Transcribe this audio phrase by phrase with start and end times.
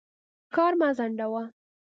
[0.55, 1.43] کار مه ځنډوه.